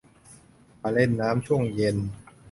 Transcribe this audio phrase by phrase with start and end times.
[0.81, 1.97] มาเล่นน้ำช่วงเย็น